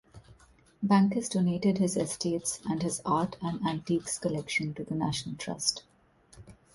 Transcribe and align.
Bankes 0.81 1.29
donated 1.29 1.77
his 1.77 1.95
estates 1.95 2.59
and 2.67 2.81
his 2.81 3.03
art 3.05 3.37
and 3.39 3.63
antiques 3.63 4.17
collection 4.17 4.73
to 4.73 4.83
the 4.83 4.95
National 4.95 5.35
Trust. 5.35 5.83